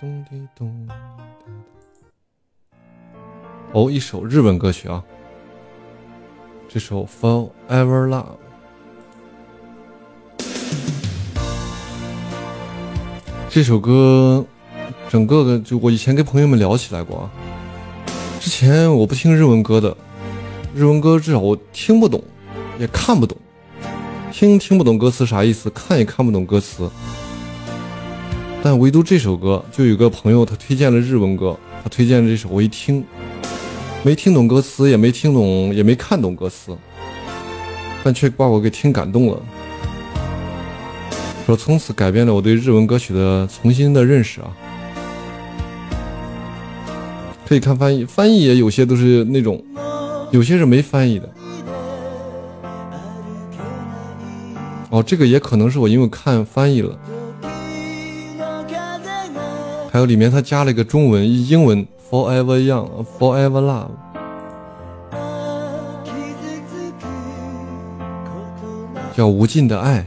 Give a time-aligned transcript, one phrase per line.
[0.00, 0.88] 咚滴咚。
[3.72, 5.04] 哦，一首日文歌曲啊，
[6.70, 8.24] 这首《Forever Love》。
[13.50, 14.42] 这首歌，
[15.10, 17.30] 整个的就我以前跟朋友们聊起来过啊。
[18.40, 19.94] 之前我不听日文歌的，
[20.74, 22.24] 日文歌至少我听不懂，
[22.78, 23.36] 也看不懂，
[24.32, 26.90] 听听不懂歌词啥意思，看也看不懂歌词。
[28.62, 33.02] 但唯独这首歌，就有个朋友他推荐了日文歌，他推荐这首，我一听，
[34.02, 36.76] 没听懂歌词，也没听懂，也没看懂歌词，
[38.04, 39.40] 但却把我给听感动了。
[41.46, 44.52] 说从此改变了我对日文歌曲的重新的认识啊！
[47.48, 49.64] 可以看翻译，翻译也有些都是那种，
[50.30, 51.28] 有些是没翻译的。
[54.90, 56.96] 哦，这个也可能是我因为看翻译了。
[59.92, 63.88] 还有里面他加了一个中文、英文，Forever Young，Forever Love，
[69.12, 70.06] 叫无尽的爱。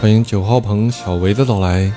[0.00, 1.92] 欢迎九号棚小维的到来。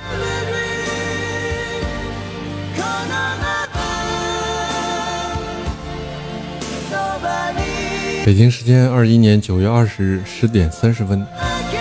[8.26, 11.26] 北京时间二一年九月二十日十点三十分，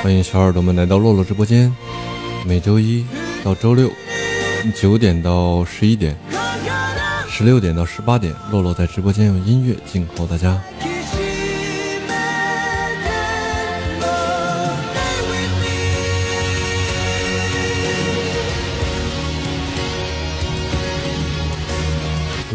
[0.01, 1.69] 欢迎小耳朵们来到洛洛直播间。
[2.45, 3.05] 每周一
[3.43, 3.91] 到周六
[4.73, 6.15] 九点到十一点，
[7.27, 10.57] 十六点到十八点，洛洛在直播间用音乐静候大家。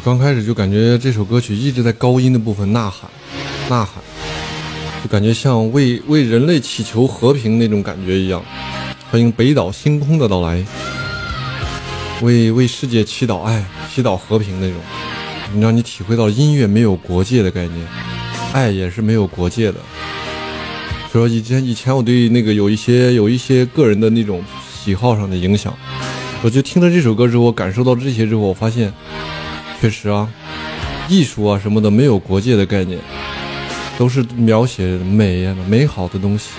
[0.09, 3.11] 刚开始就感觉这首歌曲一直在高音的部分呐喊，
[3.69, 4.03] 呐喊，
[5.03, 8.43] 就感觉像为为人类祈求和平那种感觉一样。
[9.11, 10.65] 欢迎北岛星空的到来，
[12.23, 13.63] 为为世界祈祷爱、
[13.95, 14.81] 祈祷和平那种，
[15.61, 17.87] 让你体会到音乐没有国界的概念，
[18.55, 19.79] 爱也是没有国界的。
[21.13, 24.43] 说以前以前我对那个有一些有一些个人的那种
[24.83, 25.77] 喜好上的影响，
[26.41, 28.91] 我就听了这首歌之后，感受到这些之后，我发现。
[29.81, 30.29] 确实啊
[31.09, 32.99] 艺术啊什么的没有国界的概念
[33.99, 36.51] 都是描写美呀美好的东西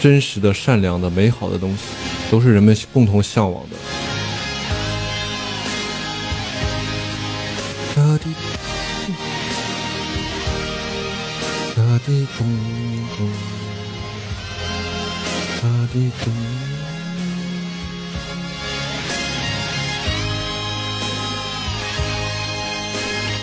[0.00, 1.84] 真实的善良的美好的东西
[2.30, 3.76] 都是人们共同向往的。
[7.94, 8.34] 哒滴
[11.76, 12.46] 哒滴咚
[13.16, 13.30] 咚
[15.62, 16.63] 哒滴咚。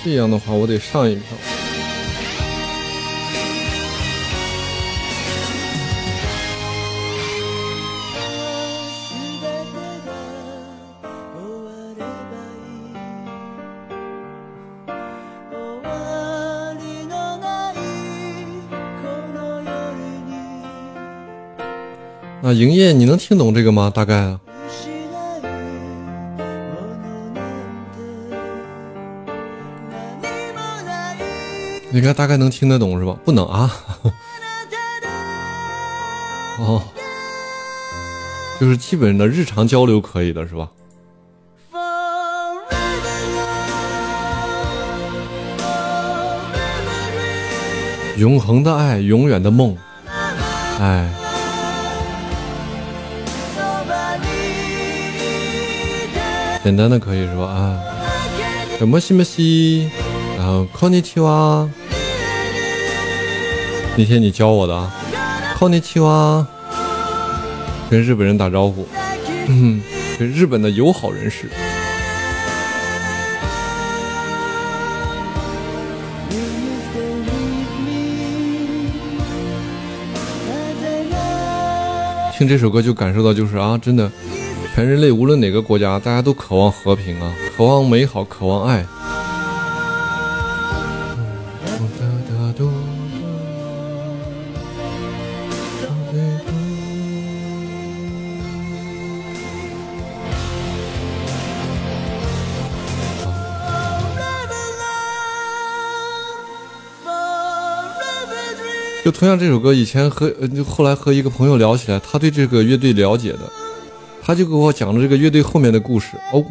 [0.03, 1.23] 这样的话，我得上一票。
[22.43, 23.91] 那营业，你能听懂这个吗？
[23.93, 24.39] 大概啊？
[31.93, 33.15] 应该大概能听得懂是吧？
[33.25, 33.69] 不能啊？
[36.59, 36.81] 哦，
[38.59, 40.69] 就是基本的日常交流可以的是吧？
[48.17, 49.75] 永恒的爱，永远的梦，
[50.79, 51.09] 哎。
[56.63, 57.45] 简单的可以是吧？
[57.45, 57.79] 啊，
[58.77, 59.89] 什么西么西，
[60.37, 61.67] 然后康尼提哇
[63.97, 64.91] 那天你教我的啊
[65.59, 66.45] ，konnichiwa，
[67.89, 68.87] 跟日本人打招呼，
[69.47, 69.81] 嗯，
[70.17, 71.49] 跟日本的友好人士。
[82.33, 84.09] 听这首歌就感受到就是啊，真的。
[84.73, 88.85] 全人类无论哪个国家，大家都渴望和平啊，渴望美好，渴望爱。
[109.03, 113.39] 就同样这首歌，以前和就后来和一个朋友聊起来，他对这个乐队了解的。
[114.23, 116.45] 他就给我讲了这个乐队后面的故事哦，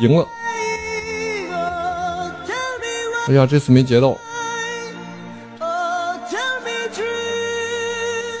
[0.00, 0.24] 赢了！
[3.26, 4.16] 哎呀，这次没接到，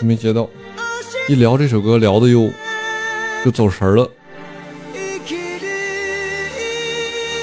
[0.00, 0.48] 没接到。
[1.28, 2.48] 一聊这首歌，聊的又
[3.44, 4.08] 又走神了。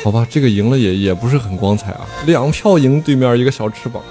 [0.05, 4.01] 好吧，这个赢了也也不是很光彩啊，两票赢对面一个小翅膀，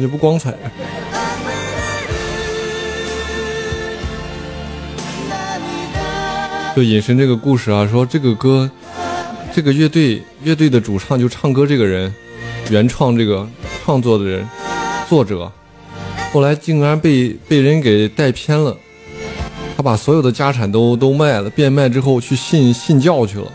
[0.00, 0.54] 也不光彩。
[6.74, 8.70] 就隐身这个故事啊，说这个歌，
[9.54, 12.14] 这个乐队乐队的主唱就唱歌这个人，
[12.68, 13.48] 原创这个
[13.82, 14.46] 创作的人，
[15.08, 15.50] 作者，
[16.34, 18.76] 后来竟然被被人给带偏了，
[19.74, 23.50] 他把所有的家产都都卖了，变卖之后去信信教去了，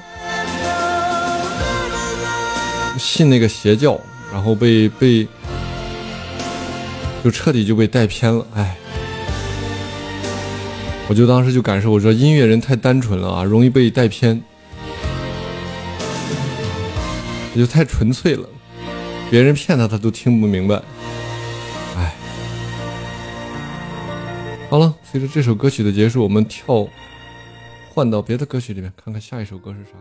[2.98, 4.00] 信那个邪教，
[4.34, 5.28] 然后被被
[7.24, 8.76] 就彻底就被带偏了，哎。
[11.10, 14.42] 我就当时就感受，我说音乐人太单纯了啊，容易被带偏，
[17.54, 18.48] 也就太纯粹了，
[19.30, 20.82] 别人骗他他都听不明白，
[21.98, 22.16] 哎，
[24.70, 26.88] 好了，随着这首歌曲的结束，我们跳
[27.94, 29.92] 换到别的歌曲里面，看看下一首歌是啥。